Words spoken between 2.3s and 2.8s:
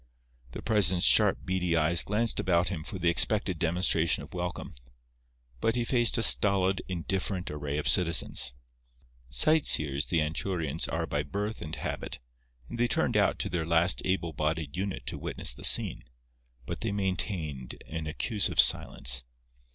about